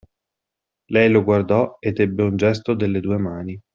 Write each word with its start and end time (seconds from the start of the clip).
Lei 0.85 1.09
lo 1.11 1.23
guardò 1.23 1.77
ed 1.79 1.99
ebbe 1.99 2.23
un 2.23 2.35
gesto 2.35 2.73
delle 2.73 3.01
due 3.01 3.17
mani. 3.19 3.61